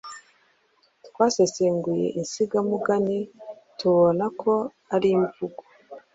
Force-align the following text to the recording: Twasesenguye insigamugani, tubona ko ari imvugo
Twasesenguye 1.07 2.07
insigamugani, 2.19 3.19
tubona 3.79 4.25
ko 4.41 4.53
ari 4.95 5.09
imvugo 5.17 5.61